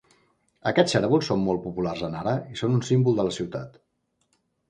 Aquests 0.69 0.95
cérvols 0.95 1.27
són 1.31 1.43
molt 1.49 1.61
populars 1.65 2.01
a 2.07 2.09
Nara 2.15 2.33
i 2.55 2.59
són 2.63 2.77
un 2.79 2.83
símbol 2.89 3.19
de 3.19 3.27
la 3.27 3.35
ciutat. 3.39 3.77